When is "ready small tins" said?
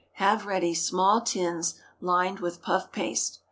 0.47-1.75